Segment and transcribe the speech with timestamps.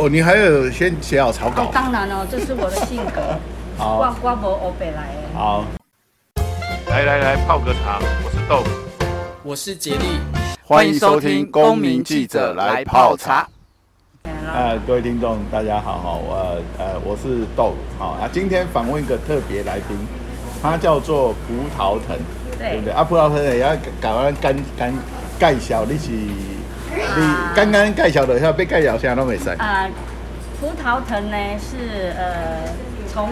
[0.00, 1.64] 哦，你还有先写好草稿？
[1.64, 3.20] 哦，当然哦，这是我的性格。
[3.76, 5.38] 好，我我无欧北来的。
[5.38, 5.62] 好，
[6.88, 8.00] 来来来，泡个茶。
[8.24, 8.64] 我是豆，
[9.42, 10.18] 我是杰力，
[10.64, 13.46] 欢迎收听《公民记者来泡茶》。
[14.50, 19.98] 呃，各位听众，大家好哈，我呃我是豆，好啊，今天访问一个特别来宾，
[20.62, 22.16] 他叫做葡萄藤，
[22.58, 22.92] 对，对不对？
[22.94, 24.94] 啊，葡萄藤也要搞完干干
[25.38, 26.08] 介绍，你是
[26.94, 29.50] 你刚刚介绍的，要被介绍下都没事。
[29.58, 29.88] 啊，
[30.60, 32.72] 葡萄藤呢是呃
[33.12, 33.30] 从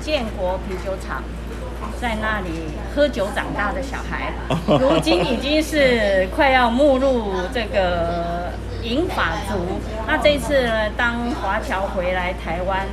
[0.00, 1.22] 建国啤酒厂
[2.00, 2.50] 在那里
[2.94, 4.32] 喝酒长大的小孩，
[4.78, 8.52] 如今已经是快要步入这个。
[8.82, 12.86] 银法族，那这一次呢，当华侨回来台湾，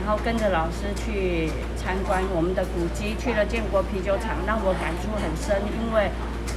[0.00, 6.08] 然后跟着老师去参观我们的古迹，去了建国啤酒厂，让我感触很深，因为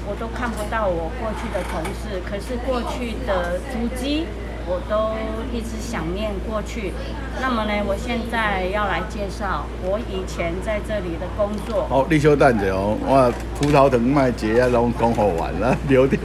[0.08, 4.26] 我都看不到我过去的同事，可是过去的足迹，
[4.68, 5.16] 我都
[5.56, 6.94] 一直想念过去。
[7.42, 11.86] 那么呢，我现在要来介绍我以前在这里的工作。
[11.88, 16.22] 好，你稍等一下哦，哇葡萄藤麦节啊，拢讲好完了， 留点。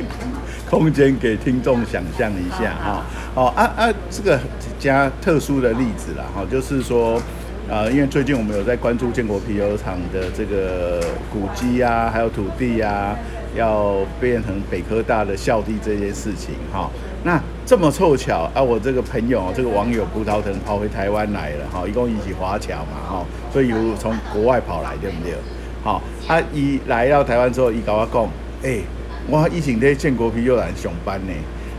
[0.69, 3.05] 空间给听众想象一下哈，
[3.37, 4.37] 哦啊啊，这个
[4.81, 7.23] 加特殊的例子啦哈，就是说，
[7.71, 11.01] 呃，因为最近我们有在关注建国啤酒厂的这个
[11.33, 13.17] 古迹啊，还有土地啊，
[13.57, 16.91] 要变成北科大的校地这件事情哈。
[17.25, 25.35] 那这么凑巧啊，我这个朋友这个网友葡萄藤跑回台湾来了哈，一共一起华侨嘛哈，所以有从国外跑来对不对？
[25.83, 28.29] 好，他一来到台湾之后，一跟我讲，
[28.63, 28.81] 哎。
[29.29, 31.33] 我以前在建国啤酒厂上班呢，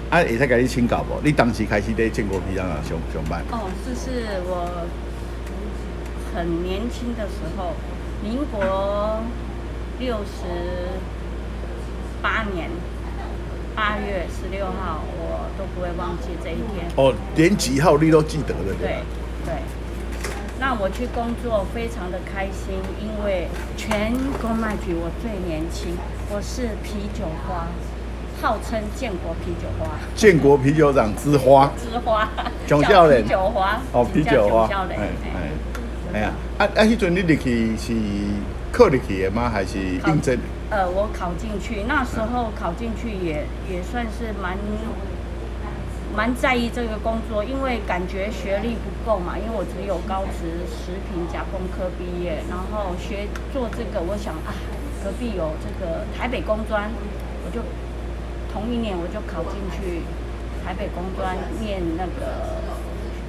[0.10, 1.14] 啊，会使给你请教不？
[1.24, 3.42] 你当时开始在建国啤酒厂上上班？
[3.50, 4.68] 哦，这是我
[6.36, 7.72] 很年轻的时候，
[8.22, 9.22] 民国
[9.98, 11.00] 六十
[12.22, 12.70] 八年
[13.76, 16.88] 八月十六号，我都不会忘记这一天。
[16.96, 18.74] 哦，连几号你都记得了？
[18.80, 19.04] 对
[19.46, 19.54] 对。
[20.60, 25.96] 那我去工作非常的开心，因为全公卖局我最年轻。
[26.32, 27.68] 我是啤酒花，
[28.42, 29.92] 号称建国啤酒花。
[30.16, 31.72] 建国啤酒厂之花。
[31.78, 32.28] 之花。
[32.66, 33.80] 叫啤酒花。
[33.94, 34.68] 哦，啤酒花。
[34.90, 35.52] 哎哎，
[36.14, 36.82] 哎呀，啊啊！
[36.84, 37.94] 迄阵你入去是
[38.72, 39.50] 考入去的吗？
[39.54, 40.36] 还是应征？
[40.70, 44.58] 呃，我考进去，那时候考进去也也算是蛮
[46.16, 54.54] 蛮在意这个工作，因为感觉学历不够嘛，因为我只有高职食品加工科毕业，然后学做这个，我想啊。
[55.04, 56.90] 隔壁有这个台北工专，
[57.46, 57.62] 我就
[58.52, 60.02] 同一年我就考进去
[60.66, 62.60] 台北工专念那个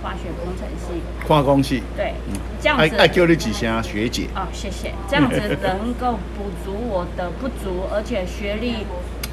[0.03, 1.03] 化学工程系。
[1.27, 1.83] 化工系。
[1.97, 2.15] 对，
[2.61, 2.97] 这样子。
[2.97, 4.27] 爱叫你几声学姐。
[4.35, 4.93] 哦，谢谢。
[5.09, 8.87] 这样子能够补足我的不足，而且学历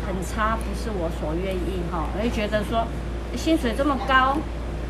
[0.06, 2.06] 很差，不是我所愿意哈。
[2.18, 2.86] 我就觉得说，
[3.36, 4.38] 薪水这么高。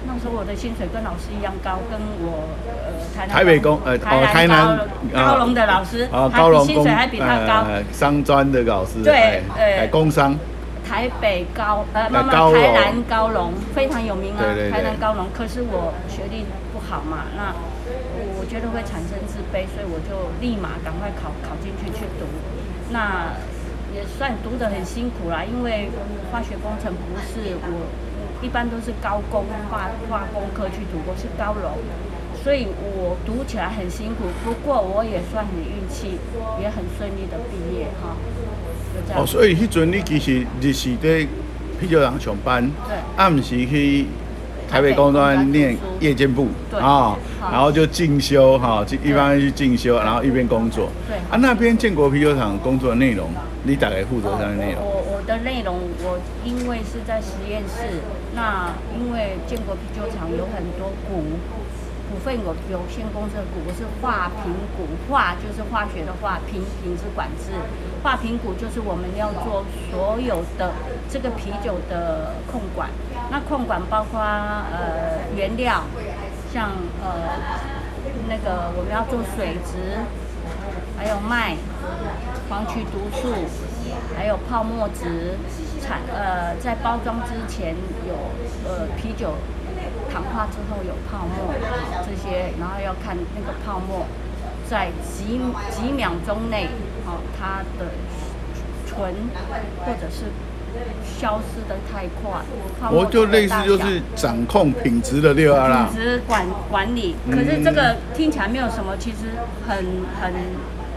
[0.08, 4.78] 那时候我的薪水跟老师一样高，跟我呃台南台北工呃哦台南
[5.12, 10.38] 高龙的老师，啊高龙薪水还比他高，商专的老师对呃工商
[10.88, 17.54] 台北高呃慢慢台南高龙非常有名啊，台南高龙，可是我学历不好嘛，那
[18.40, 22.26] 我觉得会产生自卑，所以我就立马赶快考考进去去读，
[22.92, 23.34] 那
[23.94, 25.90] 也算读得很辛苦啦，因为
[26.32, 27.88] 化学工程不是我。
[28.42, 31.72] 一般都是高工化化工科去读，我是高龙，
[32.46, 34.26] 所以我读起来很辛苦。
[34.44, 36.20] 不过我也算很运气，
[36.62, 38.16] 也很顺利的毕业哈。
[39.16, 41.26] 哦，所以迄阵你其实日时在
[41.82, 44.06] 啤酒厂上班，对，暗时去
[44.70, 47.18] 台北工专念夜间部啊，
[47.52, 50.90] 然后就进修哈，就一般去进修，然后一边工作。
[51.08, 53.28] 对啊，那边建国啤酒厂工作的内容，
[53.64, 54.84] 你大概负责啥内容？
[54.86, 58.02] 我我的内容，我因为是在实验室。
[58.36, 61.24] 那因为建国啤酒厂有很多股
[62.10, 67.52] 股份有有限公司的股，我是化品股，化就是化学的化，品品是管制，
[68.04, 70.74] 化品股就是我们要做所有的
[71.10, 72.90] 这个啤酒的控管，
[73.32, 75.84] 那控管包括呃原料，
[76.54, 76.72] 像
[77.04, 77.42] 呃
[78.30, 80.00] 那个我们要做水质，
[80.98, 81.56] 还有麦，
[82.50, 83.34] 黄曲毒素，
[84.16, 85.38] 还有泡沫值，
[85.82, 86.02] 产。
[86.14, 87.76] 呃，在包装之前
[88.08, 88.14] 有
[88.70, 89.34] 呃啤酒
[90.16, 91.54] 糖化之后有泡沫
[92.08, 94.06] 这些，然后要看那个泡沫
[94.66, 96.70] 在几几秒钟内，
[97.06, 97.92] 哦，它的
[98.88, 99.14] 存
[99.80, 100.32] 或者是
[101.04, 102.40] 消失的太快。
[102.90, 105.90] 我就类似就是掌控品质的六二啦。
[105.92, 109.36] 品质管管理，可是这个听起来没有什么，其实
[109.68, 109.76] 很
[110.22, 110.34] 很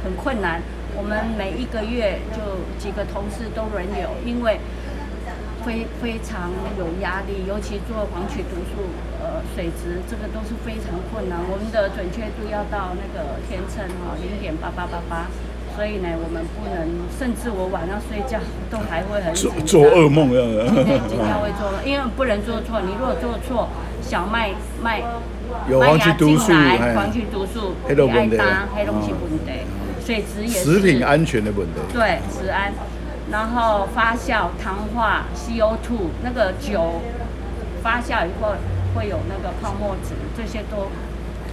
[0.05, 0.62] 很困难。
[0.97, 2.38] 我们每一个月就
[2.79, 4.61] 几个同事都轮流，因为。
[5.69, 6.49] 非非常
[6.79, 8.88] 有压力，尤其做黄曲毒素
[9.20, 11.37] 呃水质，这个都是非常困难。
[11.44, 15.29] 我们的准确度要到那个天秤哈零点八八八八，
[15.76, 20.65] 所以呢，我们不能，甚至我晚上睡觉都还会很做做噩梦这样的。
[21.05, 22.81] 经常会做，因为不能做错。
[22.81, 23.69] 你如果做错，
[24.00, 25.03] 小麦麦
[25.69, 26.50] 有黄曲毒素，
[26.97, 28.41] 黄曲毒素，黑东西
[28.75, 29.53] 黑东西问题，
[30.00, 31.76] 水质也是食品安全的问题。
[31.93, 32.73] 对，食安。
[33.31, 37.03] 然后发酵、糖化、CO2 那个酒
[37.83, 38.55] 发酵以后
[38.95, 40.89] 会有那个泡沫质，这些都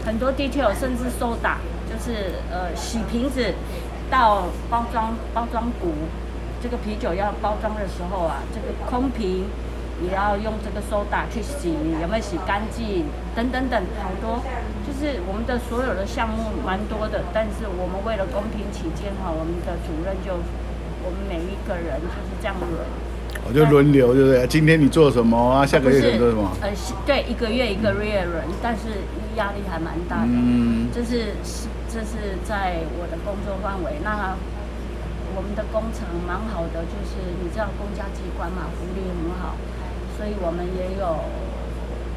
[0.05, 1.57] 很多 detail，甚至收打，
[1.89, 3.53] 就是呃洗瓶子
[4.09, 5.91] 到包装包装鼓，
[6.63, 9.43] 这个啤酒要包装的时候啊，这个空瓶
[10.01, 13.05] 也要用这个收打去洗，有没有洗干净？
[13.35, 14.41] 等等等，好多
[14.87, 20.39] 就是我们的所有的项目蛮多的，但是我们为了公平起见哈，我们的主任就。
[21.05, 22.81] 我们每一个人就是这样轮，
[23.47, 24.47] 我就轮流，对不对？
[24.47, 25.63] 今天你做什么啊？
[25.63, 26.49] 下个月你做什么？
[26.61, 26.73] 呃，
[27.05, 29.05] 对，一个月一个月轮，但是
[29.37, 30.33] 压力还蛮大的。
[30.33, 34.01] 嗯，这是是这是在我的工作范围。
[34.03, 34.33] 那
[35.37, 39.53] 我们的工厂蛮好的，就是你知道公家机关嘛，福利很好，
[40.17, 41.05] 所以我们也有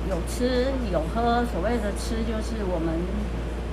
[0.08, 1.44] 有吃有喝。
[1.52, 2.96] 所谓的吃，就是我们。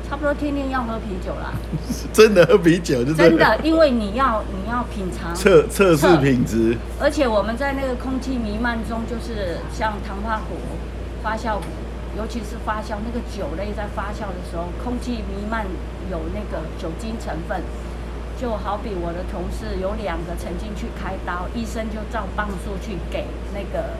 [0.07, 1.53] 差不多天天要喝啤酒啦，
[2.13, 10.55] 真的喝啤酒就真的，因为你要你要品尝测测试品质，而且我们在那个空气弥漫中，就是像糖化壶、
[11.23, 11.63] 发酵壶，
[12.17, 15.65] 尤其是发酵那个酒类在发酵的时候，空气弥漫
[16.11, 17.61] 有那个酒精成分，
[18.39, 23.95] 就好比我的同事有两个曾经去开刀，医生就照磅数去给那个。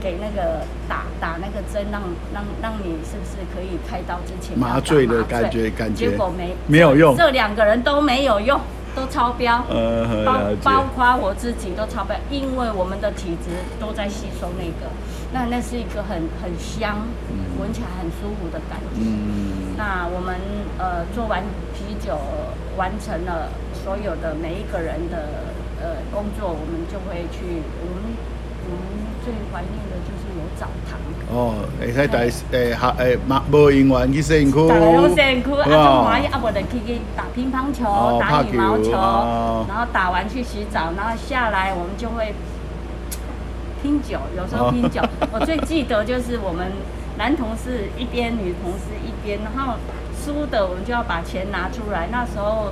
[0.00, 2.02] 给那个打打那个针，让
[2.32, 5.70] 让让你是不是可以开刀之前麻醉的感觉？
[5.70, 8.60] 感觉结果没没有用，这两个人都没有用，
[8.94, 9.64] 都超标。
[9.68, 13.50] 呃，包包括我自己都超标，因为我们的体质
[13.80, 14.92] 都在吸收那个，
[15.32, 17.06] 那那是一个很很香，
[17.60, 19.00] 闻起来很舒服的感觉。
[19.00, 20.36] 嗯，那我们
[20.78, 21.42] 呃做完
[21.74, 22.18] 啤酒，
[22.76, 28.15] 完成了所有的每一个人的呃工作，我们就会去我们。
[29.26, 30.96] 最怀念的就是有澡堂
[31.28, 33.18] 哦，会使带诶下诶，
[34.12, 42.32] 去摄影区，大家拢摄影区，啊，中华啊，无就去去打乒乓球、哦、打羽毛球，哦、然后打完去洗澡，然后下来我们就会
[43.82, 45.00] 拼酒，有时候拼酒。
[45.02, 46.70] 哦、 我最记得就是我们
[47.18, 49.74] 男同事一边，女同事一边，然后
[50.14, 52.06] 输的我们就要把钱拿出来。
[52.12, 52.70] 那时候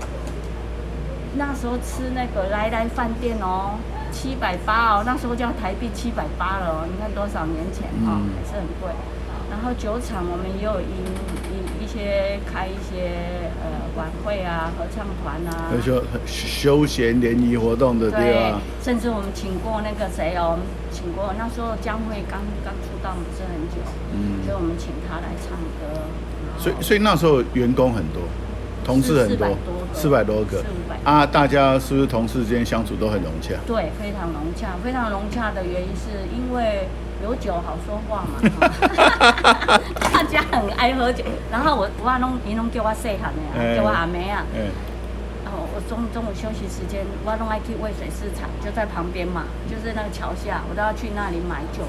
[1.37, 3.81] 那时候吃那个来来饭店哦。
[4.15, 8.89] 七百八哦，那时候叫台币七百八了哦，你看多少年前哦，还是很贵。
[9.51, 10.95] 然后酒厂我们也有一
[11.51, 18.61] 一一些开一些呃晚会啊，合唱团啊，休休闲联谊活动的地方。
[18.83, 20.59] 甚至我们请过那个谁哦，
[20.91, 23.77] 请过那时候江蕙刚刚出道不是很久，
[24.15, 26.01] 嗯，所以我们请他来唱歌。
[26.59, 28.23] 所以所以那时候员工很多。
[28.85, 29.57] 同事很多，
[29.95, 30.63] 四百多个，
[31.03, 33.55] 啊，大家是不是同事之间相处都很融洽？
[33.67, 36.87] 对，非常融洽，非常融洽的原因是因为
[37.23, 38.39] 有酒好说话嘛，
[40.13, 41.25] 大家很爱喝酒。
[41.51, 44.45] 然后我我弄你弄叫我细汉的呀，叫我阿妹啊。
[45.45, 51.85] 然后我中中午休息时间，我弄爱去渭水市场，就在旁边嘛，就是那个桥下，我都要去那里买酒。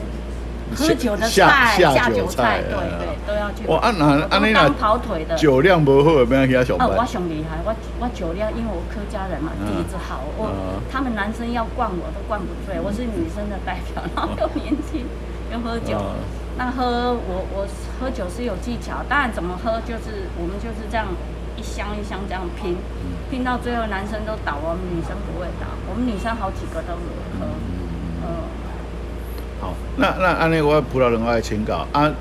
[0.74, 3.68] 喝酒的菜，下酒菜，对对，都要去。
[3.68, 6.86] 我，按哪按那跑腿的，酒量不好，不要给他小白。
[6.86, 10.24] 哦，我上厉害，我我酒量，因为我客家人嘛，底子好。
[10.38, 10.50] 我
[10.92, 15.06] 他们男生要灌我都灌不醉，我是女生的代表，然后又年轻
[15.52, 16.02] 又喝酒。
[16.58, 17.68] 那喝我我
[18.00, 21.06] 喝酒是有技巧，当然怎么喝就是我们就是这样
[21.58, 22.78] 一箱一箱这样拼，
[23.30, 27.46] 拼到最后男生都倒，我们女生不会倒，我们女生好几个都喝，
[29.72, 29.96] 嗯。
[29.98, 32.12] 那那按那个葡萄人爱请稿啊，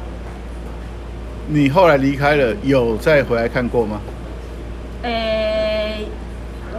[1.49, 4.01] 你后来离开了，有再回来看过吗？
[5.03, 6.09] 诶、欸，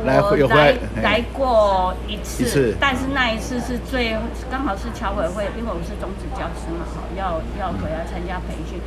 [0.06, 4.18] 来有回来来过一次，一次，但是那一次是最
[4.50, 8.80] 刚好是侨委会，因为我是种子教师嘛，要要回来参加培训，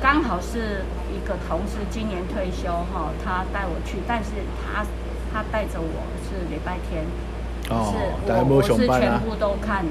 [0.00, 4.30] 刚好是一个同事今年退休哈，他带我去，但是
[4.64, 4.82] 他
[5.32, 7.04] 他带着我是礼拜天，
[7.70, 9.84] 哦、是我我是全部都看。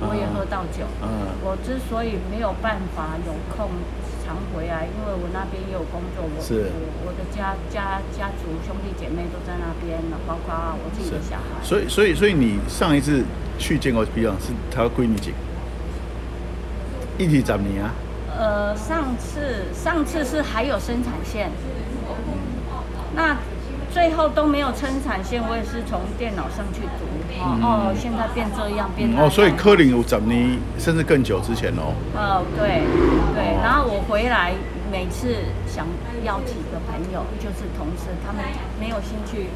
[0.00, 0.86] 我也喝到酒。
[1.02, 3.66] 嗯，我之所以没有办法有空
[4.24, 11.42] 常回来，因为我那边也有工作，我是我我的家家家族兄弟姐妹都在那边，包括我自己的小孩。
[11.64, 13.24] 所以所以所以你上一次
[13.58, 15.32] 去见过啤酒是他闺女姐，
[17.18, 17.90] 一起找你啊？
[18.38, 21.50] 呃，上次上次是还有生产线，
[23.16, 23.36] 那
[23.92, 27.06] 最后都没有撑产线，我也是从电脑上去读。
[27.40, 29.08] 哦、嗯、哦，现在变这样变。
[29.16, 31.94] 哦，所以柯林有怎你甚至更久之前哦。
[32.14, 32.82] 哦，对
[33.34, 34.52] 对，然后我回来，
[34.90, 35.86] 每次想
[36.24, 38.42] 要几个朋友，就是同事，他们
[38.80, 39.46] 没有兴趣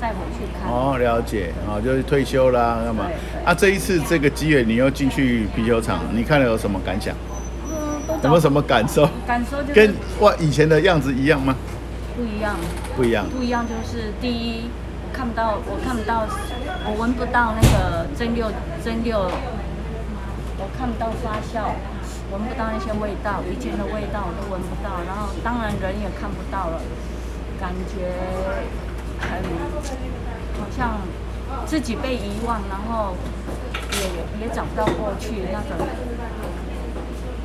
[0.00, 0.68] 再回去看。
[0.68, 3.06] 哦，了解，啊、哦，就是退休啦，干嘛？
[3.44, 7.14] 啊，这一次这个机缘，你又进去啤酒厂，你看了有什么感想？
[7.70, 9.08] 嗯，有没有什么感受？
[9.26, 11.54] 感受就是跟哇以前的样子一样吗？
[12.16, 12.56] 不一样，
[12.96, 14.70] 不一样，不一样，就是第一，
[15.02, 16.26] 我看不到，我看不到，
[16.84, 18.50] 我闻不到那个蒸馏
[18.84, 19.30] 蒸馏，
[20.58, 21.72] 我看不到发酵。
[22.32, 26.80] 闻不到那些味道，以前的味道我都闻不到，然后当然人也看不到了，
[27.60, 28.08] 感觉
[29.20, 29.44] 很
[30.56, 30.96] 好像
[31.66, 33.14] 自己被遗忘，然后
[33.92, 35.76] 也也找不到过去那种。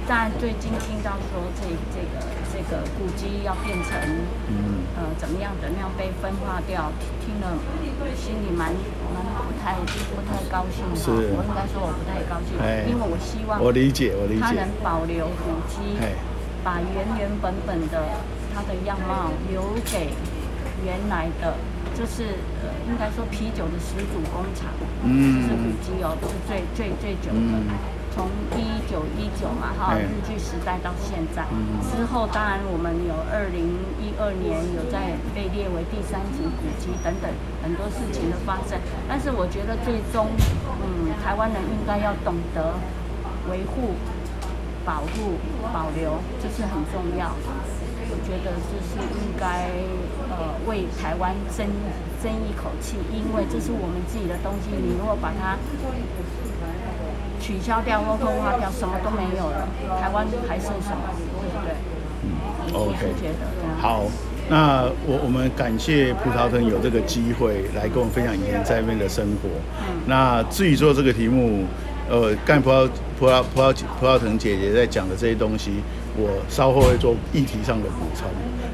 [0.08, 2.24] 但最近听到说这这个
[2.54, 3.92] 这个古迹要变成
[4.48, 4.88] 嗯。
[4.98, 7.54] 呃怎么样的那样被分化掉，听了
[8.18, 8.74] 心里蛮
[9.14, 10.98] 蛮不太不太高兴的。
[11.38, 12.58] 我应该说我不太高兴，
[12.90, 14.42] 因为我希望我理解我理解。
[14.42, 16.02] 他能保留古迹，
[16.64, 18.10] 把原原本本的
[18.54, 20.10] 它的样貌留给
[20.84, 21.54] 原来的，
[21.94, 24.74] 就是呃应该说啤酒的始祖工厂，
[25.06, 27.54] 嗯，是古迹哦，是最最最久的。
[27.54, 27.70] 嗯
[28.18, 28.26] 从
[28.58, 37.30] 一九一九嘛，哈，日据时代到现在，嗯、之后当然我们有二零一二年有在被列为第三级古迹等等
[37.62, 38.74] 很多事情的发生，
[39.08, 40.34] 但是我觉得最终，
[40.82, 42.74] 嗯，台湾人应该要懂得
[43.52, 43.94] 维护、
[44.84, 45.38] 保护、
[45.72, 47.30] 保留，这是很重要。
[48.10, 49.70] 我觉得这是应该
[50.34, 51.68] 呃为台湾争
[52.24, 55.54] 争一口气，因为这是我们自己的东西，你如果把它。
[57.40, 59.68] 取消掉或分化掉，什么都没有了，
[60.02, 61.10] 台湾还剩什么？
[61.42, 61.76] 对不对？
[62.24, 62.30] 嗯
[62.74, 63.14] ，OK。
[63.80, 64.04] 好，
[64.50, 69.50] 那我我们感谢葡萄藤有这个机会来跟我们分享以前在那边的生活。
[69.88, 70.02] 嗯。
[70.08, 71.66] 那至于做这个题目，
[72.10, 72.90] 呃，干葡萄
[73.20, 75.82] 葡萄葡萄葡萄藤姐姐在讲的这些东西，
[76.18, 78.28] 我稍后会做议题上的补充。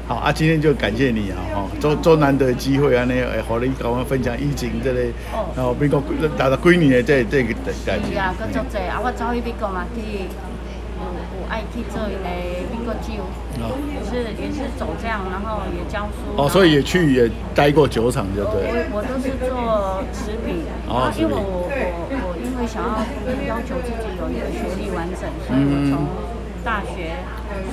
[0.06, 5.12] 好啊，今天就感谢你啊，哈，做做难得的机会啊，那哎，好你跟我们分享疫情这类，
[5.56, 6.02] 然后美国
[6.36, 7.54] 大概几年的这这个
[7.86, 8.12] 代志。
[8.12, 12.28] 是啊，搁足济啊，我走去美国嘛，去有有爱去做一个
[12.68, 13.24] 美国酒，
[13.56, 16.36] 也是也是走这样，然后也教书。
[16.36, 18.60] 哦，所以也去也待过酒厂，就对。
[18.92, 23.00] 我我都是做食品，啊，因为我我我因为想要
[23.48, 26.33] 要求自己有一个学历完整，所以我从。
[26.64, 27.20] 大学、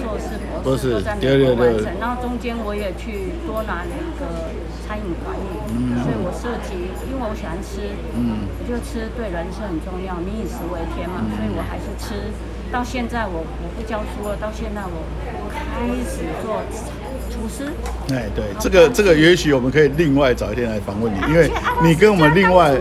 [0.04, 4.52] 硕士、博士都在美国完成，然后中间我也去多拿了一个
[4.84, 12.30] 餐饮管理，嗯、所以我涉及，因为我喜欢吃，嗯、我觉得吃对人生很重要，民以食为天嘛，嗯、所以我还是吃。
[12.72, 16.60] 到现在我我不教书了，到现在我开始做
[17.32, 17.72] 厨师。
[18.14, 21.50] 哎，对，这个这个也许我们可以另外找一天来访问你，因为
[21.84, 22.72] 你跟我们另外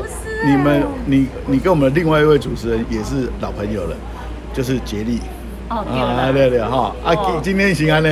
[0.44, 3.96] 你们你你跟我们另外一位主持人也是老朋友了，
[4.52, 5.20] 就是杰利。
[5.70, 5.84] 哦，
[6.32, 8.08] 对对对，哈，啊，今天是安尼，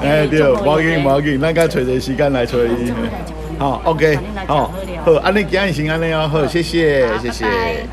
[0.00, 2.92] 哎，对，无要紧无要紧，咱该找个时间来找伊。
[3.58, 4.16] 好，OK，
[4.46, 4.72] 好，
[5.04, 7.84] 好，安尼今天是安尼哦，好，谢谢，谢谢。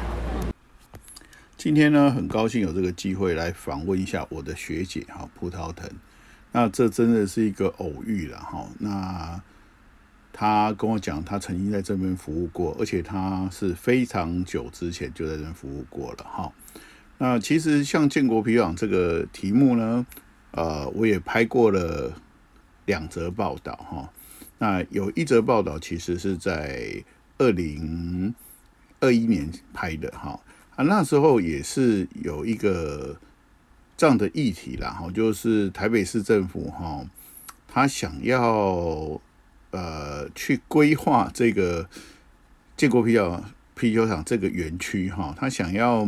[1.58, 5.90] 今天呢，很高兴有这个机会来访问一下我的学姐哈，葡萄藤。
[6.52, 8.68] 那这真的是一个偶遇了哈。
[8.78, 9.42] 那
[10.32, 16.52] 他跟我讲，他曾经在这边服务过，而且他是非常久之前就在这边服务过了哈。
[17.22, 20.06] 那其实像建国啤酒厂这个题目呢，
[20.52, 22.14] 呃，我也拍过了
[22.86, 24.10] 两则报道哈。
[24.58, 27.04] 那有一则报道其实是在
[27.38, 28.34] 二零
[29.02, 30.40] 二一年拍的哈，
[30.78, 33.20] 啊，那时候也是有一个
[33.98, 37.06] 这样的议题啦哈，就是台北市政府哈，
[37.68, 39.20] 他想要
[39.72, 41.90] 呃去规划这个
[42.78, 43.44] 建国啤酒
[43.76, 46.08] 啤酒厂这个园区哈，他想要。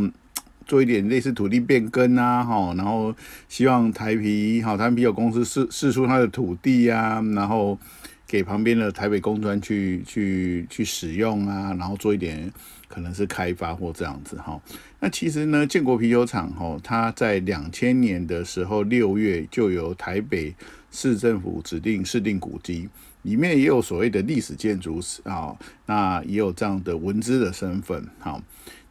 [0.72, 3.14] 做一点类似土地变更啊，哈，然后
[3.50, 7.78] 希望台啤哈台湾啤酒公司释释出它的土地啊，然后
[8.26, 12.50] 给旁边的台北工专去去去使用啊，然后做一点
[12.88, 14.58] 可能是开发或这样子哈。
[15.02, 20.56] 那其实呢，建国啤酒厂哈，它在两千年的时候六月就由台北
[20.90, 22.88] 市政府指定市定古迹，
[23.24, 25.54] 里面也有所谓的历史建筑史啊，
[25.86, 28.42] 那也有这样的文资的身份哈。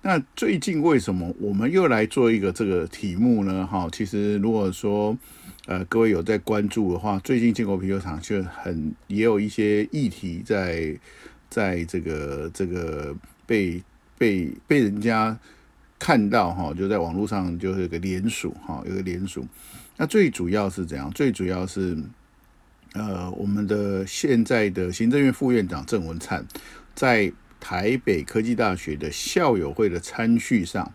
[0.03, 3.67] 那最近为什么我们又来做一个这个题目呢？
[3.67, 5.17] 哈，其实如果说
[5.67, 10.99] 呃各位有在关注的话，最近建国啤酒厂就很也有一些议题在
[11.51, 13.15] 在这个这个
[13.45, 13.83] 被
[14.17, 15.39] 被被人家
[15.99, 19.47] 看到哈，就在网络上就是个联署哈，有个联署。
[19.99, 21.11] 那最主要是怎样？
[21.11, 21.99] 最主要是
[22.95, 26.43] 呃，我们的现在的行政院副院长郑文灿
[26.95, 27.31] 在
[27.61, 30.91] 台北科技大学的校友会的餐叙上，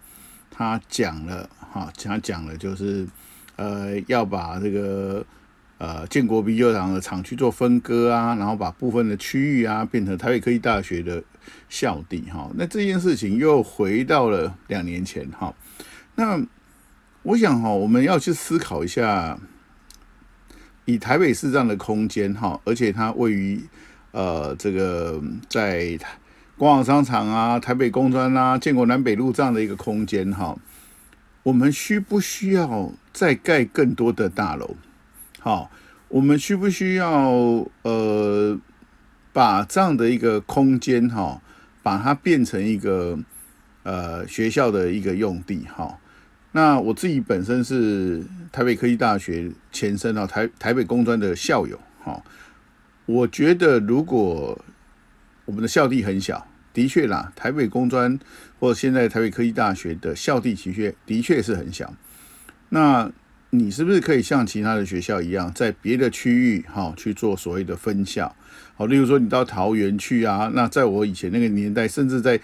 [0.49, 3.07] 他讲了哈，他讲了就是
[3.55, 5.25] 呃，要把这个
[5.77, 11.23] 呃建国啤酒厂的厂区做分割啊，然后把部分的区域啊变成台北科技大学的
[11.69, 12.49] 校地哈。
[12.55, 15.53] 那这件事情又回到了两年前哈。
[16.15, 16.43] 那
[17.23, 19.39] 我想哈，我们要去思考一下。
[20.87, 23.59] 以台北市这样的空间哈，而且它位于
[24.11, 25.19] 呃这个
[25.49, 26.15] 在台
[26.57, 30.57] 光华商场啊、台北工专啊、建国南北路这样的一个空间哈，
[31.43, 34.75] 我们需不需要再盖更多的大楼？
[35.41, 35.69] 好，
[36.07, 37.11] 我们需不需要
[37.81, 38.57] 呃
[39.33, 41.41] 把这样的一个空间哈，
[41.83, 43.19] 把它变成一个
[43.83, 45.97] 呃学校的一个用地哈？
[46.53, 52.23] 那我自己本身是台北科技大学前身啊，台台北工专的校友哈。
[53.05, 54.57] 我觉得如果
[55.45, 58.19] 我们的校地很小，的确啦，台北工专
[58.59, 61.93] 或者现在台北科技大学的校地的确的确是很小。
[62.69, 63.09] 那
[63.51, 68.35] 你是不是可以像其他的学校一样，在别的区域哈去做所谓的分校？
[68.75, 72.39] 好，例如说你到桃园去啊，那在我以前那个年代，甚至在。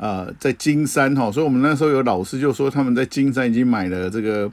[0.00, 4.50] 啊、呃，在金山哈，所以我们那时候有老师就说他们在金山已经买了这个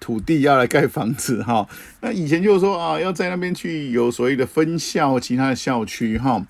[0.00, 1.68] 土地要来盖房子哈。
[2.00, 6.42] 那以前就是说啊，要在那边去有所谓的分校，其他的校区哈。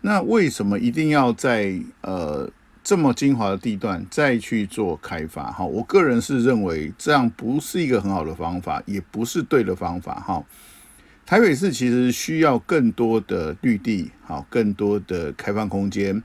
[0.00, 2.50] 那为什么一定要在呃
[2.82, 5.64] 这么精华的地段再去做开发哈？
[5.64, 10.44] 我个人是认为这样不是一个很好的方法，也不是对的方法哈。
[11.26, 16.22] 台北市其实需要更多的绿地，好，更多的开放空间。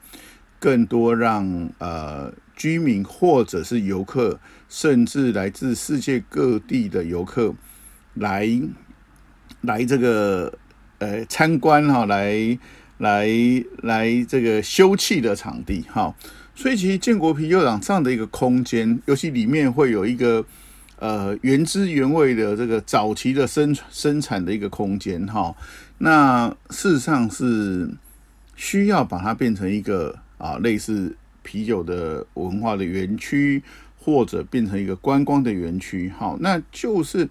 [0.60, 4.40] 更多让呃居民或者是游客，
[4.70, 7.54] 甚至来自世界各地的游客
[8.14, 8.48] 来
[9.60, 10.58] 来这个
[11.00, 12.58] 呃参观哈，来
[13.04, 13.28] 来
[13.84, 16.16] 来这个休憩的场地哈。
[16.56, 20.44] 所以其实建国啤酒厂这样的一个空间，尤其里面会有一个
[20.98, 25.56] 呃原汁原味的这个早期的生生产的一个空间哈。
[26.00, 27.90] 那事实上是
[28.56, 30.18] 需要把它变成一个。
[30.40, 33.64] 啊，类似啤酒的文化的园区，
[33.98, 37.30] 或者变成一个观光的园区，好，那就是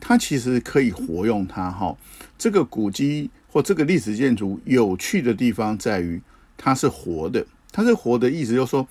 [0.00, 1.96] 它其实可以活用它，哈。
[2.36, 6.20] 这个古迹或这个历史建筑有趣的地方在于
[6.56, 8.86] 它是活的，它是活的意思就是说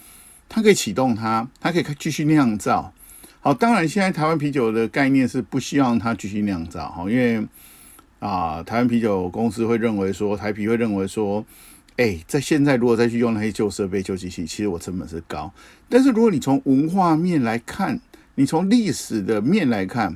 [0.49, 2.91] 它可以启动它，它可以继续酿造。
[3.39, 7.47] 好，当然现在台湾啤酒的概念是不希望它继续酿造，哈，因为
[8.19, 11.45] 啊，台湾啤酒公司会认为说，台啤会认为说。
[11.97, 15.51] 哎，在现在如果再去用那些旧设备、旧机器，其实我成本是高。
[15.89, 17.99] 但是如果你从文化面来看，
[18.35, 20.15] 你从历史的面来看，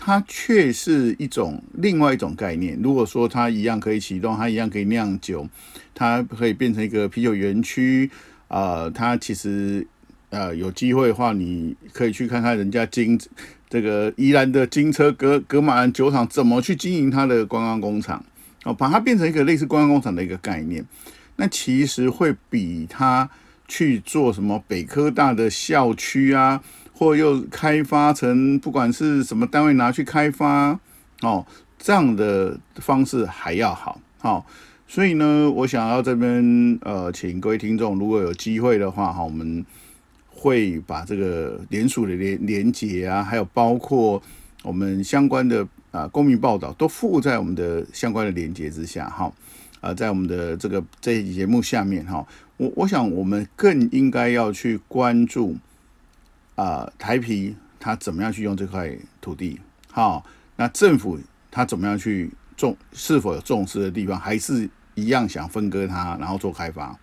[0.00, 2.78] 它却是一种另外一种概念。
[2.80, 5.46] 如果说它一样可以启动，它一样可以酿酒，
[5.92, 8.08] 它可以变成一个啤酒园区
[8.46, 9.84] 啊、呃，它其实
[10.30, 13.18] 呃有机会的话，你可以去看看人家金
[13.68, 18.24] 这个宜兰的金车格格玛兰酒厂怎么去经营它的观光工厂。
[18.64, 20.84] 哦，把它变成一个类似观光工厂的一个概念，
[21.36, 23.30] 那其实会比它
[23.68, 26.60] 去做什么北科大的校区啊，
[26.98, 30.80] 或又开发成不管是什么单位拿去开发
[31.22, 31.46] 哦，
[31.78, 34.00] 这样的方式还要好。
[34.18, 34.44] 好，
[34.88, 39.64] 所以呢，我想要这边呃，请各位听众，如果有机会的话，哈，我们
[40.28, 44.20] 会把这个联署的连连接啊，还有包括
[44.64, 45.64] 我们相关的。
[45.90, 49.32] 啊，公民报道都附在我们的相关的连接之下，哈，
[49.80, 52.26] 啊，在我们的这个这一节目下面，哈，
[52.58, 55.56] 我我想我们更应该要去关注
[56.58, 58.90] 啊，台啤他怎么样去用这块
[59.20, 59.60] 土地，
[59.92, 61.16] 好，那政府
[61.52, 66.98] 他怎么样去重，是否有重视的地方，还是一样想分割它，然后做开发，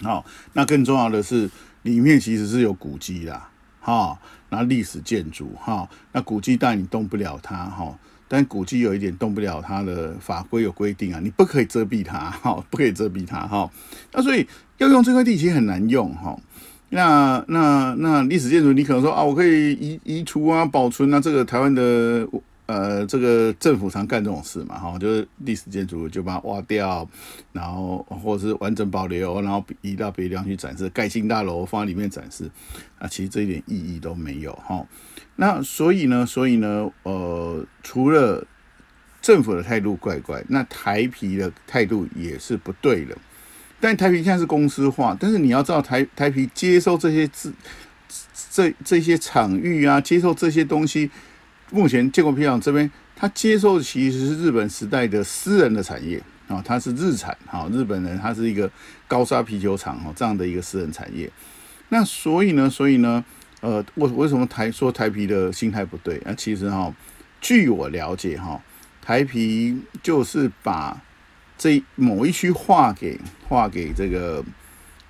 [0.00, 1.50] 好，那更重要的是
[1.82, 3.38] 里面其实是有古迹的。
[3.82, 4.18] 哈，
[4.50, 13.70] 那历史建筑哈，那古迹当然你动不了它哈，但古迹有一点动不了它的法规有规定啊，你不可以遮蔽它哈，不可以遮蔽它哈，
[14.12, 16.38] 那所以要用这块地其实很难用哈，
[16.90, 22.28] 那那那历史建筑你可能说啊，我可以移移除啊，保存啊，这个台湾的。
[22.66, 27.04] 呃，这个政府常干这种事嘛，哈，就是历史建筑就把它挖掉，
[27.50, 32.48] 然后或者是完整保留，然后移到别的地方去展示，盖新大楼放在里面展示，
[33.00, 34.86] 啊，其实这一点意义都没有，哈。
[35.34, 38.46] 那所以呢，所以呢，呃，除了
[39.20, 43.18] 政府的态度怪怪，那台啤的态度也是不对的。
[43.80, 47.52] 但台啤现在是公司化，但是你要知道台台啤接受这些资
[48.50, 51.10] 这这些场域啊，接受这些东西。
[51.72, 58.68] 目前建国啤酒这边，它接受其实是日本时代的私人的产业啊，它是日产哈，日本人它是一个
[59.06, 61.30] 高砂啤酒厂哈，这样的一个私人产业。
[61.90, 63.24] 那所以呢，所以呢，
[63.60, 66.20] 呃，为为什么台说台啤的心态不对？
[66.24, 66.92] 那其实哈，
[67.40, 68.60] 据我了解哈，
[69.00, 71.00] 台啤就是把
[71.60, 74.42] 这某一区划给划给这个。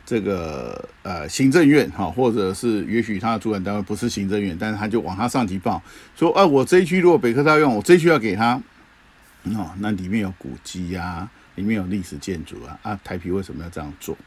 [0.07, 5.81] 这个呃行政院哈，或者是也许他的主管单位不是行政院，但是他就往他上级报
[6.17, 8.61] 说，啊，我这一区如果北科大用，我这一区要给他
[9.55, 14.19] 哦，那里面有古迹啊，里面有历史建筑啊，啊，台啤为什么要这样做？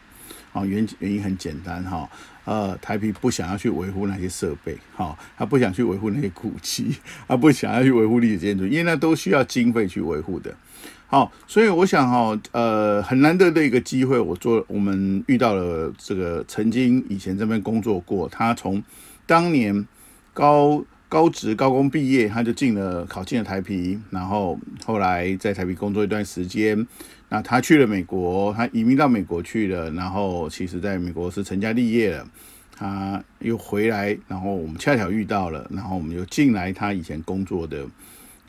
[0.53, 2.09] 哦，原原因很简单哈，
[2.45, 6.95] 呃，台啤不想要去维护那些设备，哈，他不想去维护那些古迹，
[7.27, 10.55] 他不想要去维护历史建筑，因为那都需要经费去维护的。
[11.07, 18.83] 好，所以我想哈，呃，很难得的一个机会，我做我们遇到了这个曾经以前这边工作过，他从
[19.27, 19.87] 当年
[20.33, 26.87] 高高职高工毕业，他就进了考进了台啤，然后后来在台啤工作一段时间，
[27.29, 32.27] 那他去了美国，他移民到美国去了，然后其实在美国是成家立业了，
[32.75, 37.85] 他又回来，然后我们恰巧遇到了，然后我们又进来他以前工作的。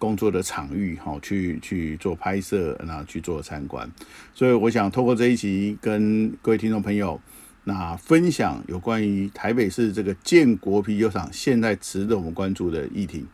[0.04, 3.90] 工作的场域，好去去做拍摄，那去做参观。
[4.34, 7.18] 所以我想透过这一集跟各位听众朋友，
[7.64, 13.24] 那分享有关于台北市这个建国啤酒厂现在值得我们关注的议题。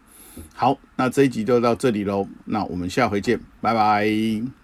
[0.55, 4.60] 好，那这一集就到这里喽，那我们下回见，拜拜。